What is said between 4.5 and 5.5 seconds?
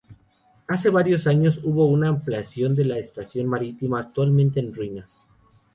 en ruinas.